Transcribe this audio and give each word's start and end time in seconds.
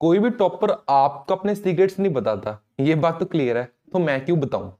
कोई 0.00 0.18
भी 0.18 0.28
टॉपर 0.32 0.70
आपको 0.88 1.34
अपने 1.34 1.54
सीक्रेट्स 1.54 1.98
नहीं 1.98 2.12
बताता। 2.12 2.58
ये 2.80 2.94
बात 2.96 3.18
तो 3.20 3.26
क्लियर 3.26 3.56
है 3.58 3.64
तो 3.92 3.98
मैं 3.98 4.24
क्यों 4.24 4.38
बताऊँ? 4.40 4.72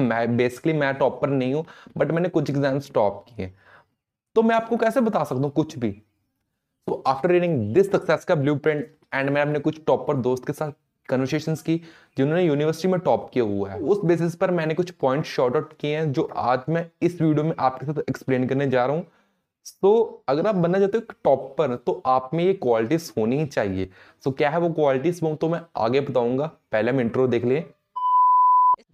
मैं 0.00 0.36
बेसिकली 0.36 0.72
मैं 0.72 0.92
टॉपर 0.94 1.28
नहीं 1.28 1.54
हूँ 1.54 1.64
बट 1.98 2.10
मैंने 2.12 2.28
कुछ 2.28 2.50
एग्ज़ाम्स 2.50 2.90
टॉप 2.94 3.24
किए। 3.28 3.52
तो 4.36 4.42
मैं 4.42 4.54
आपको 4.56 4.76
कैसे 4.76 5.00
बता 5.00 5.24
सकता 5.24 5.42
हूँ 5.42 5.50
कुछ 5.50 5.76
भी? 5.78 5.90
तो 6.88 7.02
आफ्टर 7.06 7.30
रीडिंग 7.30 7.74
दिस 7.74 7.90
सक्सेस 7.92 8.24
का 8.24 8.34
ब्लू 8.34 8.54
प्रिंट 8.56 8.86
एंड 9.14 9.30
मैं 9.30 9.42
अपने 9.42 9.58
कुछ 9.58 9.80
टॉपर 9.86 10.16
दोस्त 10.18 10.46
के 10.46 10.52
साथ 10.52 10.72
कन्वर्सेशन 11.08 11.54
की, 11.56 11.76
जिन्होंने 12.16 12.42
यूनिवर्सिटी 12.42 12.88
में 12.88 12.98
टॉप 13.00 13.28
किया 13.32 13.44
हुआ 13.44 13.70
है, 13.70 13.78
उस 13.78 14.04
बेसिस 14.04 14.34
पर 14.36 14.50
मैंने 14.50 14.74
कुछ 14.74 14.90
पॉइंट 14.92 15.24
शॉर्ट 15.24 15.56
आउट 15.56 15.72
किए 15.80 15.96
हैं, 15.96 16.12
जो 16.12 16.22
आज 16.36 16.60
मैं 16.68 16.84
इस 17.02 17.20
वीडियो 17.20 17.44
में 17.44 17.54
आपके 17.58 17.86
साथ 17.86 18.02
एक्सप्लेन 18.08 18.46
करने 18.48 18.66
जा 18.66 18.86
रहा 18.86 18.96
हूँ। 18.96 19.06
तो 19.82 20.24
अगर 20.28 20.46
आप 20.46 20.54
बनना 20.54 20.78
चाहते 20.78 20.98
हो 20.98 21.14
टॉपर 21.24 21.74
तो 21.76 22.02
आप 22.06 22.30
में 22.34 22.44
ये 22.44 22.52
क्वालिटीज 22.54 23.12
होनी 23.18 23.38
ही 23.38 23.46
चाहिए। 23.46 23.88
सो 24.24 24.30
क्या 24.32 24.50
है 24.50 24.58
वो 24.58 24.68
क्वालिटीज 24.72 25.20
वो 25.22 25.34
तो 25.34 25.48
मैं 25.48 25.60
आगे 25.76 26.00
बताऊँगा। 26.00 26.46
पहले 26.72 26.90
हम 26.90 27.00
इंट्रो 27.00 27.26
देख 27.26 27.44
लिए 27.44 27.64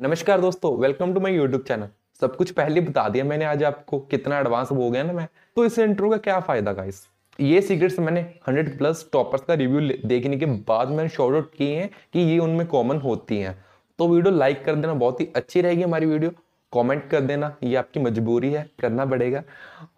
नमस्कार 0.02 0.40
दोस्तों 0.40 0.76
welcome 0.78 1.12
to 1.14 1.20
my 1.20 1.34
YouTube 1.34 1.62
channel 1.62 1.88
सब 2.22 2.36
कुछ 2.36 2.50
पहले 2.50 2.80
बता 2.80 3.08
दिया 3.08 3.24
मैंने 3.24 3.44
आज 3.44 3.62
आपको, 3.64 3.98
कितना 4.00 4.38
एडवांस 4.38 4.70
हो 4.70 4.90
गया 4.90 5.02
ना 5.02 5.12
मैं। 5.12 5.26
तो 5.56 5.64
इस 5.64 5.78
इंट्रो 5.78 6.10
का 6.10 6.16
क्या 6.18 6.38
फ़ायदा 6.40 6.72
गाइस 6.72 7.06
ये 7.38 7.60
सीक्रेट्स 7.62 7.98
मैंने 7.98 8.22
100 8.48 8.76
प्लस 8.78 9.08
टॉपर्स 9.12 9.42
का 9.42 9.54
रिव्यू 9.54 9.80
देखने 10.06 10.36
के 10.36 10.46
बाद 10.46 10.88
मैंने 10.88 11.08
शॉर्ट 11.08 11.34
आउट 11.36 11.54
किए 11.54 11.76
हैं 11.76 11.90
कि 12.12 12.20
ये 12.20 12.38
उनमें 12.38 12.66
कॉमन 12.66 12.96
होती 13.00 13.38
हैं। 13.38 13.56
तो 13.98 14.08
वीडियो 14.08 14.34
लाइक 14.34 14.64
कर 14.64 14.74
देना, 14.74 14.94
बहुत 14.94 15.20
ही 15.20 15.28
अच्छी 15.36 15.60
रहेगी 15.60 15.82
हमारी 15.82 16.06
वीडियो। 16.06 16.30
कमेंट 16.72 17.08
कर 17.10 17.20
देना, 17.22 17.54
ये 17.62 17.76
आपकी 17.76 18.00
मजबूरी 18.00 18.52
है, 18.52 18.70
करना 18.80 19.04
पड़ेगा। 19.06 19.42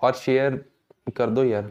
और 0.02 0.12
शेयर 0.14 0.64
कर 1.16 1.30
दो 1.30 1.44
यार, 1.44 1.70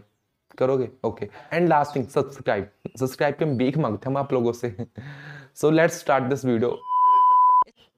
करोगे? 0.58 0.90
Okay 1.04 1.30
and 1.54 1.68
last 1.70 1.96
thing 1.96 2.08
subscribe 2.08 2.70
subscribe 3.00 3.36
के 3.36 3.46
बीक 3.56 3.78
मांगते 3.78 4.10
हम 4.10 4.18
आप 4.18 4.34
लोगों 4.34 4.52
से। 4.54 4.76
So 5.56 5.70
let's 5.72 6.00
start 6.00 6.24
this 6.26 6.46
video 6.46 6.78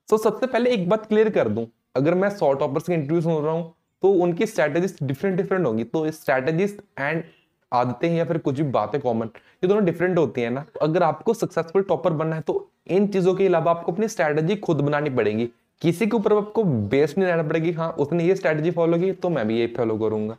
so 0.10 0.18
सबसे 0.20 0.48
पहले 0.48 0.70
एक 0.72 0.88
बात 0.90 1.06
क्लियर 1.06 1.30
कर 1.32 1.48
दूँ। 1.50 1.66
अगर 1.96 2.14
मैं 2.16 2.30
सौ 2.32 2.52
टॉपर्स 2.54 2.88
के 2.88 2.94
इंटरव्यू 2.94 3.22
सुन 3.22 3.44
रहा 3.44 3.54
हूँ 3.54 3.74
तो 4.04 4.10
उनकी 4.14 4.46
स्ट्रैटेजीज 4.46 4.98
डिफरेंट 5.04 5.38
डिफरेंट 5.38 5.66
होंगी। 5.66 5.84
तो 5.84 6.10
स्ट्रैटेजीज 6.12 6.78
एंड 7.00 7.24
आदतें 7.72 8.10
या 8.10 8.26
फिर 8.26 8.38
कुछ 8.38 8.56
भी 8.56 8.64
बातें 8.72 9.00
कॉमन 9.02 9.28
ये 9.28 9.68
दोनों 9.68 9.86
डिफरेंट 9.86 10.18
होती 10.18 10.42
है 10.42 10.50
ना। 10.50 10.66
अगर 10.82 11.04
आपको 11.04 11.34
सक्सेसफुल 11.34 11.84
टॉपर 11.84 12.14
बनना 12.14 12.36
है 12.36 12.42
तो 12.42 12.70
इन 12.88 13.08
चीज़ों 13.08 13.34
के 13.36 13.46
अलावा 13.48 13.72
आपको 13.72 13.92
अपनी 13.92 14.08
स्ट्रैटेजी 14.08 14.56
खुद 14.58 14.82
बनानी 14.82 15.10
पड़ेगी। 15.12 15.50
किसी 15.82 16.08
के 16.08 16.16
ऊपर 16.18 16.34
आपको 16.34 16.64
बेस्ड 16.64 17.18
नहीं 17.18 17.28
रहना 17.28 17.44
पड़ेगी। 17.44 17.72
हाँ 17.72 17.90
उसने 17.92 18.24
ये 18.24 18.36
स्ट्रैटेजी 18.36 18.72
फॉलो 18.72 18.98
की 18.98 19.12
तो 19.14 19.30
मैं 19.30 19.48
भी 19.48 19.60
ये 19.60 19.68
फॉलो 19.78 19.98
करूँगा। 19.98 20.38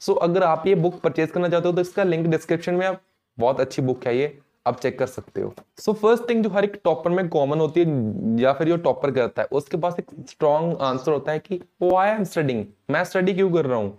सो 0.00 0.12
so, 0.12 0.18
अगर 0.22 0.42
आप 0.42 0.66
ये 0.66 0.74
बुक 0.74 1.00
परचेज 1.00 1.30
करना 1.30 1.48
चाहते 1.48 1.68
हो 1.68 1.74
तो 1.74 1.80
इसका 1.80 2.04
लिंक 2.04 2.26
डिस्क्रिप्शन 2.26 2.74
में 2.74 2.86
आप 2.86 3.00
बहुत 3.38 3.60
अच्छी 3.60 3.82
बुक 3.82 4.06
है 4.06 4.16
ये। 4.16 4.38
आप 4.66 4.78
चेक 4.80 4.98
कर 4.98 5.06
सकते 5.06 5.40
हो। 5.40 5.52
सो 5.78 5.92
फ़र्स्ट 5.92 6.28
थिंग 6.28 6.42
जो 6.44 6.50
हर 6.50 6.64
एक 6.64 6.80
टॉपर 6.84 7.10
में 7.10 7.28
कॉमन 7.28 7.60
होती 7.60 7.80
है 7.80 8.40
या 8.40 8.52
फिर 8.52 8.68
जो 8.68 8.76
टॉपर 8.78 9.10
करता 9.10 9.42
है 9.42 9.48
उसके 9.52 9.76
पास 9.76 9.96
एक 9.98 10.10
स्ट्रॉन्ग 10.28 10.76
आंसर 10.82 11.12
होता 11.12 11.32
है 11.32 11.38
कि 11.38 11.60
वाई 11.82 12.08
आई 12.08 12.16
एम 12.16 12.24
स्टडिंग 12.24 12.64
मैं 12.90 13.02
स्टडी 13.04 13.34
क्यों 13.34 13.50
कर 13.52 13.66
रहा 13.66 13.78
हूँ? 13.78 13.98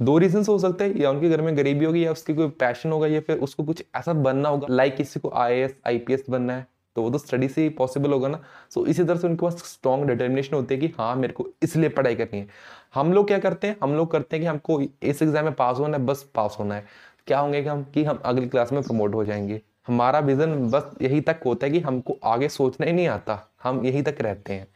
दो 0.00 0.16
रीजन 0.18 0.44
हो 0.48 0.58
सकते 0.58 0.84
हैं। 0.84 0.96
या 0.96 1.10
उनके 1.10 1.28
घर 1.28 1.40
में 1.42 1.56
गरीबी 1.56 1.84
होगी 1.84 2.04
या 2.04 2.12
उसकी 2.12 2.34
कोई 2.34 2.48
पैशन 2.60 2.92
होगा 2.92 3.06
या 3.06 3.20
फिर 3.20 3.38
उसको 3.38 3.64
कुछ 3.64 3.84
ऐसा 3.96 4.12
बनना 4.12 4.48
होगा। 4.48 4.66
लाइक 4.70 4.96
किसी 4.96 5.20
को 5.20 5.32
आई 5.36 5.54
एस 5.54 6.24
बनना 6.30 6.52
है। 6.52 6.66
तो 6.98 7.02
वो 7.02 7.10
तो 7.10 7.18
स्टडी 7.18 7.48
से 7.48 7.62
ही 7.62 7.68
पॉसिबल 7.68 8.12
होगा 8.12 8.28
ना। 8.28 8.40
सो 8.70 8.84
इसी 8.86 9.04
तरह 9.04 9.16
से 9.16 9.26
उनके 9.26 9.46
पास 9.46 9.62
स्ट्रॉन्ग 9.64 10.06
डिटर्मिनेशन 10.06 10.56
होती 10.56 10.74
है 10.74 10.80
कि 10.80 10.86
हाँ 10.98 11.14
मेरे 11.16 11.32
को 11.32 11.46
इसलिए 11.62 11.88
पढ़ाई 11.88 12.14
करनी 12.14 12.38
है। 12.38 12.48
हम 12.94 13.12
लोग 13.12 13.26
क्या 13.26 13.38
करते 13.38 13.66
हैं? 13.66 13.76
हम 13.82 13.94
लोग 13.94 14.10
करते 14.10 14.36
हैं 14.36 14.42
कि 14.42 14.48
हमको 14.48 14.80
इस 14.80 15.22
एग्ज़ाम 15.22 15.44
में 15.44 15.54
पास 15.54 15.78
होना 15.78 15.96
है, 15.96 16.04
बस 16.04 16.22
पास 16.34 16.56
होना 16.60 16.74
है। 16.74 16.86
क्या 17.26 17.38
होंगे 17.40 17.62
कि 17.62 17.68
हम 17.68 17.84
कि 17.84 18.04
हम 18.04 18.20
अगली 18.24 18.48
क्लास 18.48 18.72
में 18.72 18.82
प्रमोट 18.82 19.14
हो 19.14 19.24
जाएँगे। 19.24 19.60
हमारा 19.86 20.18
विजन 20.18 20.56
बस 20.70 20.90
यही 21.02 21.20
तक 21.20 21.40
होता 21.46 21.66
है 21.66 21.72
कि 21.72 21.80
हमको 21.80 22.18
आगे 22.24 22.48
सोचना 22.48 22.86
ही 22.86 22.92
नहीं 22.92 23.08
आता। 23.08 23.38
हम 23.62 23.84
यही 23.86 24.02
तक 24.02 24.20
रहते 24.20 24.52
हैं। 24.52 24.66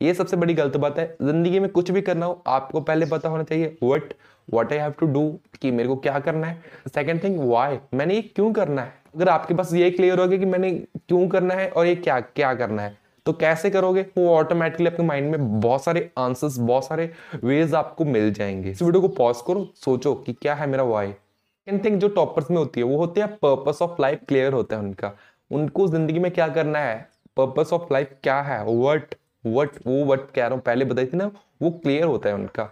ये 0.00 0.14
सबसे 0.14 0.36
बड़ी 0.36 0.54
गलत 0.54 0.76
बात 0.76 0.98
है। 0.98 1.06
ज़िंदगी 1.22 1.60
में 1.60 1.68
कुछ 1.70 1.90
भी 1.90 2.00
करना 2.02 2.26
हो, 2.26 2.42
आपको 2.46 2.80
पहले 2.80 3.06
पता 3.06 3.28
होना 3.28 3.42
चाहिए 3.42 3.76
what 3.82 4.12
what 4.48 4.72
I 4.72 4.78
have 4.78 4.90
to 4.90 5.06
do 5.06 5.28
कि 5.60 5.70
मेरे 5.70 5.88
को 5.88 5.96
क्या 5.96 6.18
करना 6.20 6.46
है। 6.46 6.62
सेकेंड 6.88 7.22
थिंग 7.22 7.38
वाई 7.42 7.78
मैंने 7.94 8.14
ये 8.14 8.22
क्यों 8.24 8.52
करना 8.52 8.82
है? 8.82 8.92
अगर 9.14 9.28
आपके 9.28 9.54
पास 9.54 9.72
ये 9.74 9.90
क्लियर 9.90 10.20
हो 10.20 10.26
गया 10.28 10.38
कि 10.38 10.46
मैंने 10.46 10.70
क्यों 11.08 11.26
करना 11.28 11.54
है 11.54 11.68
और 11.70 11.86
ये 11.86 11.94
क्या 11.96 12.18
क्या 12.20 12.54
करना 12.54 12.82
है 12.82 12.96
तो 13.26 13.32
कैसे 13.32 13.70
करोगे? 13.70 14.02
वो 14.18 14.28
ऑटोमेटिकली 14.30 14.86
आपके 14.86 15.02
माइंड 15.02 15.30
में 15.30 15.60
बहुत 15.60 15.84
सारे 15.84 16.10
आंसर्स 16.18 16.58
बहुत 16.58 16.86
सारे 16.86 17.10
वेज 17.44 17.74
आपको 17.74 18.04
मिल 18.04 18.32
जाएँगे। 18.32 18.70
इस 18.70 18.82
वीडियो 18.82 19.00
को 19.02 19.08
पॉज 19.10 19.40
करो, 19.46 19.66
सोचो 19.76 20.14
कि 20.16 20.32
क्या 20.32 20.54
है 20.54 20.66
मेरा 20.66 20.82
वाई 20.84 21.12
सेकेंड 21.12 21.84
थिंग 21.84 21.98
जो 22.00 22.08
टॉपर्स 22.10 22.50
में 22.50 22.56
होती 22.58 22.80
है, 22.80 22.86
वो 22.86 22.96
होती 22.98 23.20
है 23.20 23.26
पर्पस 23.36 23.78
ऑफ़ 23.82 24.02
लाइफ 24.02 24.20
क्लियर 24.28 24.52
होता 24.52 24.76
है 24.76 24.82
उनका। 24.82 25.12
उनको 25.50 25.86
ज़िंदगी 25.88 26.18
में 26.18 26.30
क्या 26.32 26.48
करना 26.48 26.78
है? 26.78 27.08
पर्पस 27.36 27.72
ऑफ़ 27.72 27.92
लाइफ 27.92 28.12
क्या 28.22 28.40
है? 28.42 28.64
वट 28.66 29.14
वट 29.46 29.70
वो 29.86 30.04
वट 30.04 30.30
कह 30.30 30.42
रहा 30.42 30.54
हूँ, 30.54 30.60
पहले 30.60 30.84
बताई 30.84 31.06
थी 31.06 31.16
ना, 31.16 31.30
वो 31.62 31.70
क्लियर 31.72 32.04
होता 32.04 32.28
है 32.28 32.34
उनका। 32.34 32.70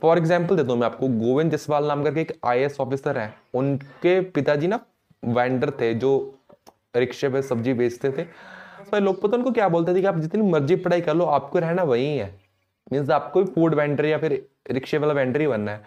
फॉर 0.00 0.18
एग्ज़ाम्पल 0.18 0.56
देता 0.56 0.72
हूँ 0.72 0.78
मैं 0.80 0.86
आपको, 0.86 1.08
गोविंद 1.08 1.52
जसवाल 1.52 1.86
नाम 1.86 2.04
करके 2.04 2.20
एक 2.20 2.32
आई 2.44 2.66
ऑफिसर 2.80 3.18
है। 3.18 3.34
उनके 3.54 4.20
पिताजी 4.22 4.66
ना 4.66 4.80
वेंडर 5.22 5.70
थे, 5.70 5.92
जो 5.94 6.40
रिक्शे 6.96 7.28
पे 7.28 7.42
सब्ज़ी 7.42 7.72
बेचते 7.74 8.10
थे। 8.10 8.24
तो 8.84 8.98
लोग 9.00 9.20
पता 9.22 9.36
उनको 9.36 9.50
क्या 9.52 9.68
बोलते 9.68 9.94
थे 9.94 10.00
कि 10.00 10.06
आप 10.06 10.18
जितनी 10.18 10.50
मर्ज़ी 10.50 10.76
पढ़ाई 10.76 11.00
कर 11.00 11.14
लो, 11.14 11.24
आपको 11.26 11.58
रहना 11.58 11.82
वही 11.84 12.16
है। 12.16 12.26
मीन्स 12.92 13.10
आपको 13.10 13.42
भी 13.42 13.52
फ़ूड 13.52 13.74
वेंडर 13.74 14.04
या 14.04 14.18
फिर 14.18 14.32
रिक्शे 14.70 14.98
वाला 14.98 15.14
वेंडर 15.14 15.40
ही 15.40 15.46
बनना 15.46 15.72
है। 15.72 15.82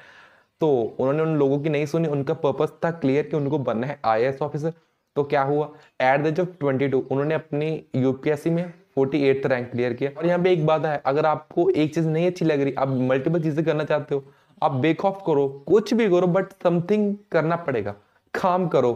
तो 0.62 0.70
उन्होंने 1.00 1.22
उन 1.24 1.36
लोगों 1.38 1.60
की 1.60 1.70
नहीं 1.70 1.86
सुनी, 1.86 2.08
उनका 2.08 2.34
पर्पज 2.36 2.70
था 2.86 2.92
क्लियर 2.94 3.28
कि 3.28 3.36
उनको 3.38 3.58
बनना 3.60 3.88
है 3.88 4.00
आई 4.06 4.32
ऑफिसर 4.42 4.74
तो 5.16 5.24
क्या 5.24 5.42
हुआ? 5.44 5.70
At 6.02 6.22
the 6.22 6.28
age 6.28 6.40
of 6.40 6.48
twenty 6.60 6.88
two 6.88 7.00
उन्होंने 7.02 7.36
अपनी 7.36 7.70
यूपीएससी 7.96 8.50
में 8.50 8.74
फोर्टी 8.98 9.22
एट 9.24 9.46
रैंक 9.46 9.70
क्लियर 9.72 9.94
किया। 9.94 10.10
और 10.12 10.26
यहाँ 10.26 10.40
पे 10.44 10.52
एक 10.52 10.66
बात 10.66 10.86
है, 10.86 11.02
अगर 11.06 11.26
आपको 11.26 11.70
एक 11.72 11.94
चीज़ 11.96 12.08
नहीं 12.08 12.28
अच्छी 12.28 12.46
लग 12.46 12.62
रही, 12.62 12.74
आप 12.74 12.88
मल्टीपल 12.90 13.42
चीज़ें 13.44 13.64
करना 13.66 13.84
चाहते 13.84 14.16
हो, 14.16 14.24
आप 14.62 14.72
बेक 14.74 15.06
ऑफ़ 15.06 15.18
करो, 15.26 15.48
कुछ 15.68 15.94
भी 15.94 16.10
करो 16.10 16.28
बट 16.28 16.54
समथिंग 16.64 17.16
करना 17.32 17.56
पड़ेगा। 17.58 17.96
काम 18.34 18.68
करो 18.68 18.94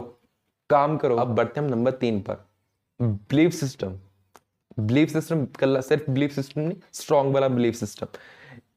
काम 0.70 0.96
करो। 0.96 1.16
अब 1.16 1.34
बढ़ते 1.34 1.60
हम 1.60 1.66
नंबर 1.66 1.90
तीन 1.92 2.20
पर। 2.20 2.44
बिलीफ 3.00 3.52
सिस्टम 3.52 3.98
बिलीफ 4.78 5.08
सिस्टम 5.08 5.46
सिर्फ़ 5.60 6.10
बिलीफ 6.10 6.32
सिस्टम 6.32 6.60
नहीं 6.60 6.76
स्ट्रॉन्ग 6.92 7.34
वाला 7.34 7.48
बिलीफ 7.48 7.74
सिस्टम 7.74 8.06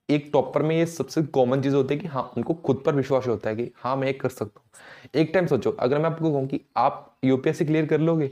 एक 0.10 0.30
टॉपर 0.34 0.64
में 0.64 0.76
ये 0.76 0.86
सबसे 0.86 1.22
कॉमन 1.34 1.62
चीज़ 1.62 1.76
होती 1.76 1.94
है 1.94 2.00
कि 2.00 2.08
हाँ 2.08 2.24
उनको 2.38 2.54
खुद 2.56 2.82
पर 2.86 2.96
विश्वास 2.96 3.28
होता 3.28 3.50
है 3.50 3.56
कि 3.56 3.72
हाँ 3.78 3.96
मैं 3.96 4.14
कर 4.18 4.30
सकता 4.30 4.60
हूँ। 4.60 5.22
एक 5.22 5.32
टाइम 5.34 5.48
सोचो, 5.48 5.72
अगर 5.72 5.98
मैं 5.98 6.06
आपको 6.06 6.32
कहूँ 6.32 6.48
कि 6.48 6.62
आप 6.78 7.18
यूपीएससी 7.26 7.66
क्लियर 7.66 7.86
कर 7.86 8.00
लोगे, 8.00 8.32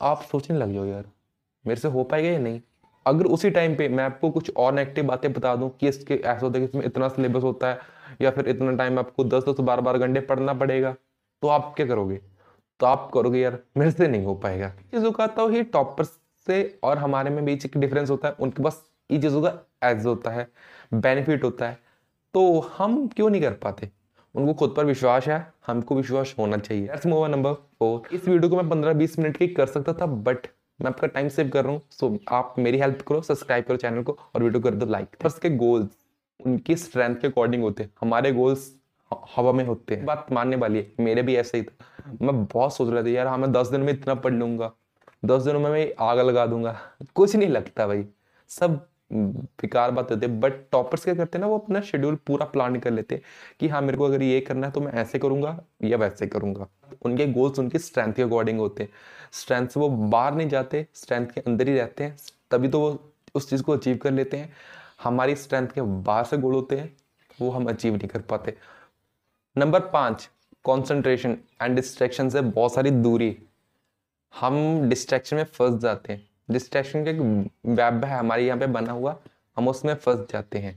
आप 0.00 0.22
सोचने 0.22 0.58
लग 0.58 0.72
जाओ 0.72 0.84
यार। 0.84 1.04
मेरे 1.64 1.80
से 1.80 1.88
हो 1.88 2.04
पाएगा 2.04 2.28
या 2.28 2.38
नहीं? 2.38 2.60
अगर 3.06 3.24
उसी 3.26 3.50
टाइम 3.50 3.74
पे 3.76 3.88
मैं 3.88 4.04
आपको 4.04 4.30
कुछ 4.30 4.50
और 4.56 4.72
नेगेटिव 4.74 5.04
बातें 5.04 5.32
बता 5.32 5.54
दूँ 5.56 5.70
कि 5.70 5.88
इसके, 5.88 6.14
ऐसा 6.14 6.46
होता 6.46 6.58
है 6.58 6.66
कि 6.66 6.70
इसमें 6.70 6.84
इतना 6.86 7.08
सिलेबस 7.08 7.42
होता 7.42 7.68
है, 7.68 7.78
या 8.20 8.30
फिर 8.30 8.48
इतना 8.48 8.72
टाइम 8.72 8.98
आपको 8.98 9.24
दस 9.24 9.44
दस 9.48 9.60
बारह 9.60 9.82
बारह 9.82 9.98
घंटे 9.98 10.20
पढ़ना 10.22 10.54
पड़ेगा 10.54 10.94
तो 11.42 11.48
आप 11.48 11.72
क्या 11.76 11.86
करोगे? 11.86 12.20
तो 12.80 12.86
आप 12.86 13.10
करोगे, 13.14 13.40
यार, 13.40 13.58
मेरे 13.76 13.90
से 13.90 14.08
नहीं 14.08 14.24
हो 14.24 14.34
पाएगा। 14.34 14.68
चीज़ों 14.90 15.12
का 15.12 15.26
तो 15.26 15.48
ही 15.48 15.62
टॉपर 15.64 16.04
से 16.46 16.78
और 16.82 16.98
हमारे 16.98 17.30
में 17.30 17.44
बीच 17.44 17.64
एक 17.66 17.76
डिफरेंस 17.78 18.10
होता 18.10 18.28
है, 18.28 18.34
उनके 18.40 18.62
पास 18.62 18.82
ये 19.10 19.18
चीज़ों 19.18 19.42
का 19.42 19.52
एज 19.84 20.06
होता 20.06 20.30
है 20.30 20.48
बेनिफिट 20.94 21.44
होता 21.44 21.68
है। 21.68 21.78
तो 22.34 22.60
हम 22.76 23.06
क्यों 23.08 23.30
नहीं 23.30 23.42
कर 23.42 23.52
पाते? 23.54 23.90
उनको 24.34 24.54
खुद 24.54 24.74
पर 24.76 24.84
विश्वास 24.84 25.26
है, 25.26 25.46
हमको 25.66 25.94
विश्वास 25.94 26.34
होना 26.38 26.56
चाहिए। 26.58 26.88
नंबर 27.06 27.52
फोर 27.52 28.14
इस 28.14 28.28
वीडियो 28.28 28.50
को 28.50 28.56
मैं 28.56 28.68
पंद्रह 28.68 28.92
बीस 28.92 29.18
मिनट 29.18 29.36
की 29.36 29.48
कर 29.48 29.66
सकता 29.66 29.92
था 29.92 30.06
बट 30.06 30.46
मैं 30.80 30.88
आपका 30.88 31.06
टाइम 31.06 31.28
सेव 31.28 31.48
कर 31.48 31.64
रहा 31.64 31.72
हूँ 31.72 31.82
सो 31.90 32.16
आप 32.28 32.54
मेरी 32.58 32.78
हेल्प 32.78 33.02
करो 33.08 33.20
सब्सक्राइब 33.22 33.64
करो 33.64 33.76
चैनल 33.76 34.02
को 34.02 34.12
और 34.34 34.42
वीडियो 34.42 34.62
कर 34.62 34.74
दो 34.74 34.86
लाइक 34.86 35.16
बस 35.24 35.38
के 35.38 35.50
गोल्स 35.50 35.96
उनकी 36.40 36.76
स्ट्रेंथ 36.76 37.16
के 37.16 37.26
अकॉर्डिंग 37.26 37.62
होते 37.62 37.82
हैं। 37.82 37.90
हमारे 38.00 38.32
गोल्स 38.32 38.72
हवा 39.36 39.52
में 39.52 39.64
होते 39.64 39.94
हैं। 39.94 40.04
बात 40.06 40.26
मानने 40.32 40.56
वाली 40.56 40.78
है, 40.78 40.90
मेरे 41.00 41.22
भी 41.22 41.36
ऐसा 41.36 41.56
ही 41.56 41.62
था। 41.62 42.12
मैं 42.22 42.44
बहुत 42.44 42.76
सोच 42.76 42.88
रहा 42.92 43.02
था, 43.02 43.08
यार 43.08 43.26
हाँ 43.26 43.38
मैं 43.38 43.50
दस 43.52 43.68
दिन 43.68 43.80
में 43.80 43.92
इतना 43.92 44.14
पढ़ 44.14 44.32
लूँगा। 44.32 44.70
दस 45.24 45.42
दिनों 45.42 45.60
में 45.60 45.70
मैं 45.70 45.92
आग 46.00 46.18
लगा 46.18 46.46
दूँगा। 46.46 46.76
कुछ 47.14 47.36
नहीं 47.36 47.48
लगता 47.48 47.86
भाई। 47.86 48.04
सब 48.50 48.86
बेकार 49.10 49.90
बात 49.90 50.10
होती 50.10 50.26
है 50.26 50.38
बट 50.40 50.52
टॉपर्स 50.72 51.04
क्या 51.04 51.14
करते 51.14 51.38
हैं 51.38 51.40
ना, 51.40 51.46
वो 51.46 51.58
अपना 51.58 51.80
शेड्यूल 51.80 52.14
पूरा 52.26 52.46
प्लान 52.46 52.78
कर 52.80 52.90
लेते 52.90 53.14
हैं 53.14 53.22
कि 53.60 53.68
हाँ 53.68 53.80
मेरे 53.82 53.98
को 53.98 54.04
अगर 54.04 54.22
ये 54.22 54.40
करना 54.40 54.66
है 54.66 54.72
तो 54.72 54.80
मैं 54.80 54.92
ऐसे 54.92 55.18
करूँगा 55.18 55.58
या 55.84 55.96
वैसे 55.96 56.26
करूँगा। 56.26 56.68
उनके 57.04 57.26
गोल्स 57.32 57.58
उनकी 57.58 57.78
स्ट्रेंथ 57.78 58.12
के 58.12 58.22
अकॉर्डिंग 58.22 58.58
होते 58.58 58.82
हैं। 58.82 58.90
स्ट्रेंथ 59.32 59.68
से 59.68 59.80
वो 59.80 59.88
बाहर 59.88 60.34
नहीं 60.34 60.48
जाते 60.48 60.86
स्ट्रेंथ 60.94 61.26
के 61.26 61.40
अंदर 61.40 61.68
ही 61.68 61.74
रहते 61.74 62.04
हैं, 62.04 62.16
तभी 62.50 62.68
तो 62.68 62.80
वो 62.80 62.98
उस 63.34 63.50
चीज़ 63.50 63.62
को 63.62 63.72
अचीव 63.72 63.96
कर 63.96 64.12
लेते 64.12 64.36
हैं। 64.36 64.52
हमारी 65.02 65.34
स्ट्रेंथ 65.36 65.68
के 65.68 65.82
बाहर 65.82 66.24
से 66.24 66.36
गोल 66.36 66.54
होते 66.54 66.76
हैं, 66.76 66.92
वो 67.38 67.50
हम 67.50 67.66
अचीव 67.66 67.96
नहीं 67.96 68.08
कर 68.08 68.20
पाते। 68.22 68.56
नंबर 69.56 69.80
पाँच 69.88 70.28
कॉन्सेंट्रेशन 70.64 71.36
एंड 71.62 71.74
डिस्ट्रैक्शन 71.76 72.28
से 72.28 72.40
बहुत 72.42 72.74
सारी 72.74 72.90
दूरी। 72.90 73.36
हम 74.34 74.88
डिस्ट्रैक्शन 74.88 75.36
में 75.36 75.44
फंस 75.44 75.80
जाते 75.82 76.12
हैं। 76.12 76.28
डिस्ट्रैक्शन 76.48 77.04
का 77.04 77.10
एक 77.10 77.20
वेब 77.66 78.04
है, 78.04 78.18
हमारे 78.18 78.46
यहाँ 78.46 78.58
पे 78.58 78.66
बना 78.66 78.92
हुआ, 78.92 79.16
हम 79.56 79.68
उसमें 79.68 79.94
फंस 79.94 80.26
जाते 80.32 80.58
हैं। 80.58 80.74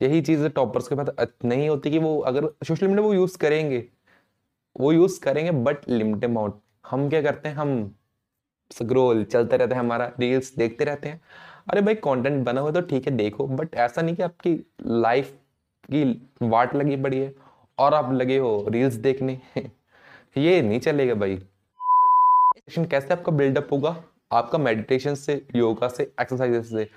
यही 0.00 0.20
चीज़ 0.22 0.48
टॉपर्स 0.48 0.88
के 0.88 0.94
पास 0.94 1.28
नहीं 1.44 1.68
होती 1.68 1.90
कि 1.90 1.98
वो 1.98 2.18
अगर 2.20 2.48
सोशल 2.68 2.88
मीडिया 2.88 3.06
वो 3.06 3.12
यूज़ 3.14 3.38
करेंगे, 3.38 3.84
वो 4.80 4.92
यूज़ 4.92 5.20
करेंगे 5.20 5.50
बट 5.50 5.88
लिमिटेड 5.88 6.30
अमाउंट 6.30 6.54
हम 6.90 7.08
क्या 7.10 7.22
करते 7.22 7.48
हैं, 7.48 7.56
हम 7.56 7.94
स्क्रोल 8.70 9.24
चलते 9.24 9.56
रहते 9.56 9.74
हैं, 9.74 9.80
हमारा 9.80 10.12
रील्स 10.20 10.54
देखते 10.56 10.84
रहते 10.84 11.08
हैं। 11.08 11.20
अरे 11.70 11.80
भाई 11.80 11.94
कंटेंट 11.94 12.44
बना 12.44 12.60
हुआ 12.60 12.70
तो 12.70 12.80
ठीक 12.80 13.06
है, 13.06 13.16
देखो 13.16 13.46
बट 13.46 13.74
ऐसा 13.74 14.02
नहीं 14.02 14.16
कि 14.16 14.22
आपकी 14.22 14.54
लाइफ 14.86 15.32
की 15.90 16.04
वाट 16.42 16.74
लगी 16.76 16.96
पड़ी 16.96 17.18
है 17.18 17.34
और 17.78 17.94
आप 17.94 18.12
लगे 18.12 18.38
हो 18.38 18.66
रील्स 18.68 18.94
देखने। 18.94 19.40
ये 20.38 20.60
नहीं 20.62 20.80
चलेगा 20.80 21.14
भाई। 21.14 21.36
कैसे 22.78 23.12
आपका 23.14 23.32
बिल्डअप 23.32 23.68
होगा? 23.72 24.02
आपका 24.32 24.58
मेडिटेशन 24.58 25.14
से 25.14 25.34
योगा 25.56 25.88
से 25.88 26.12
एक्सरसाइज 26.20 26.64
से 26.66 26.88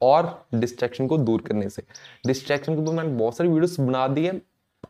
और 0.00 0.28
डिस्ट्रैक्शन 0.54 1.06
को 1.06 1.18
दूर 1.18 1.42
करने 1.42 1.68
से। 1.70 1.82
डिस्ट्रैक्शन 2.26 2.76
को 2.76 2.84
तो 2.84 2.92
मैंने 2.92 3.10
बहुत 3.10 3.36
सारी 3.36 3.48
वीडियोस 3.48 3.78
बना 3.80 4.06
दी 4.08 4.24
है। 4.26 4.40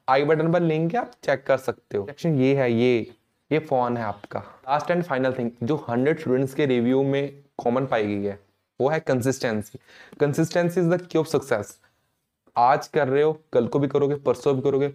आई 0.08 0.24
बटन 0.24 0.52
पर 0.52 0.62
लिंक 0.62 0.94
है, 0.94 1.00
आप 1.00 1.12
चेक 1.24 1.44
कर 1.46 1.56
सकते 1.58 1.96
हो। 1.96 2.04
डिस्ट्रैक्शन 2.04 2.40
ये 2.40 2.54
है, 2.56 2.72
ये 2.72 3.12
ये 3.50 3.58
फ़ोन 3.58 3.96
है 3.96 4.04
आपका। 4.04 4.40
लास्ट 4.40 4.90
एंड 4.90 5.02
फाइनल 5.04 5.32
थिंग 5.32 5.50
जो 5.62 5.76
हंड्रेड 5.88 6.18
स्टूडेंट्स 6.20 6.54
के 6.54 6.66
रिव्यू 6.66 7.02
में 7.02 7.42
कॉमन 7.58 7.86
पाई 7.86 8.06
गई 8.06 8.24
है, 8.24 8.38
वो 8.80 8.88
है 8.88 8.98
consistency 9.00 9.78
consistency 10.20 10.80
is 10.80 10.88
the 10.88 11.00
key 11.02 11.18
of 11.18 11.26
success 11.26 11.78
आज 12.56 12.86
कर 12.88 13.08
रहे 13.08 13.22
हो, 13.22 13.32
कल 13.52 13.66
को 13.66 13.78
भी 13.78 13.88
करोगे, 13.88 14.14
परसों 14.16 14.54
भी 14.56 14.62
करोगे, 14.62 14.88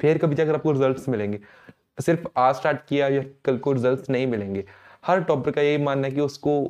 फिर 0.00 0.18
कभी 0.18 0.34
जाकर 0.34 0.54
आपको 0.54 0.72
रिजल्ट्स 0.72 1.08
मिलेंगे। 1.08 1.38
सिर्फ़ 2.00 2.26
आज 2.36 2.54
स्टार्ट 2.54 2.84
किया 2.88 3.08
या 3.08 3.22
कल 3.44 3.58
को 3.58 3.72
रिजल्ट्स 3.72 4.10
नहीं 4.10 4.26
मिलेंगे। 4.26 4.64
हर 5.06 5.20
टॉपर 5.20 5.50
का 5.50 5.62
यही 5.62 5.78
मानना 5.78 6.08
है 6.08 6.14
कि 6.14 6.20
उसको 6.20 6.62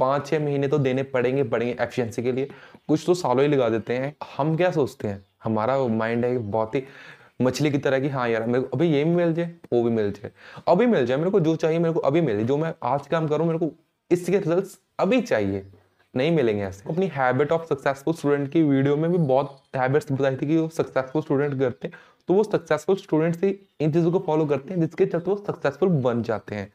पाँच 0.00 0.26
छः 0.26 0.44
महीने 0.44 0.68
तो 0.68 0.78
देने 0.78 1.02
पड़ेंगे 1.02 1.42
पड़ेंगे 1.42 1.76
एफिशिएंसी 1.82 2.22
के 2.22 2.32
लिए। 2.32 2.48
कुछ 2.88 3.02
तो 3.06 3.14
सालों 3.14 3.42
ही 3.42 3.48
लगा 3.48 3.68
देते 3.68 3.94
हैं। 3.94 4.14
हम 4.36 4.56
क्या 4.56 4.70
सोचते 4.70 5.08
हैं? 5.08 5.24
हमारा 5.44 5.78
माइंड 5.78 6.24
है 6.24 6.38
बहुत 6.38 6.74
ही 6.74 6.82
मछली 7.42 7.70
की 7.70 7.78
तरह 7.78 8.00
की 8.00 8.08
हाँ 8.08 8.28
यार, 8.28 8.46
मेरे 8.46 8.60
को 8.60 8.76
अभी 8.76 8.86
ये 8.88 9.04
भी 9.04 9.10
मिल 9.10 9.32
जाए, 9.34 9.54
वो 9.72 9.82
भी 9.82 9.90
मिल 9.90 10.10
जाए। 10.12 10.30
अभी 10.68 10.86
मिल 10.86 11.06
जाए, 11.06 11.18
मेरे 11.18 11.30
को 11.30 11.40
जो 11.40 11.56
चाहिए, 11.56 11.78
मेरे 11.78 11.94
को 11.94 12.00
अभी 12.00 12.20
मिल। 12.20 12.44
जो 12.46 12.56
मैं 12.56 12.74
आज 12.82 13.06
काम 13.06 13.28
करूँ, 13.28 13.46
मेरे 13.46 13.58
को 13.58 13.70
इसके 14.10 14.38
रिज़ल्ट 14.38 14.78
अभी 14.98 15.20
चाहिए। 15.20 15.66
नहीं 16.14 16.30
मिलेंगे 16.30 16.62
ऐसे। 16.62 16.90
अपनी 16.90 17.06
हैबिट 17.06 17.52
ऑफ़ 17.52 17.64
सक्सेसफुल 17.64 18.14
स्टूडेंट 18.14 18.50
की 18.52 18.62
वीडियो 18.62 18.96
में 18.96 19.10
भी 19.12 19.18
बहुत 19.18 19.62
हैबिट्स 19.76 20.12
बताई 20.12 20.36
थी 20.36 20.46
कि 20.46 20.56
वो 20.56 20.68
सक्सेसफुल 20.68 21.22
स्टूडेंट 21.22 21.58
करते 21.60 21.88
हैं। 21.88 21.94
तो 22.28 22.34
वो 22.34 22.44
सक्सेसफुल 22.44 22.96
स्टूडेंट 22.96 23.36
से 23.36 23.58
इन 23.80 23.92
चीज़ों 23.92 24.12
को 24.12 24.18
फॉलो 24.18 24.46
करते 24.46 24.74
हैं, 24.74 24.80
जिसके 24.80 25.06
चलते 25.06 25.30
वो 25.30 25.36
सक्सेसफुल 25.46 25.88
बन 25.88 26.22
जाते 26.22 26.54
हैं। 26.54 26.72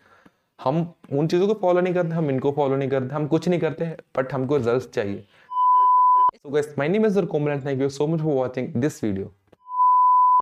हम 0.59 0.77
उन 1.13 1.27
चीज़ों 1.27 1.47
को 1.47 1.53
फॉलो 1.61 1.81
नहीं 1.81 1.93
करते, 1.93 2.15
हम 2.15 2.29
इनको 2.29 2.51
फॉलो 2.51 2.75
नहीं 2.75 2.89
करते, 2.89 3.15
हम 3.15 3.27
कुछ 3.27 3.47
नहीं 3.47 3.59
करते 3.59 3.85
बट 4.17 4.33
हमको 4.33 4.57
रिज़ल्ट 4.57 4.89
चाहिए। 4.89 5.23
So 6.35 6.49
guys 6.49 6.73
my 6.79 6.89
name 6.89 7.05
is 7.05 7.19
thank 7.19 7.81
you 7.81 7.89
so 7.89 8.07
much 8.07 8.21
for 8.21 8.33
watching 8.35 8.73
this 8.75 9.03
video 9.03 9.31